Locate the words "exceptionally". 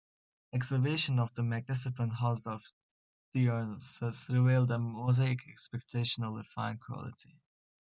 5.49-6.41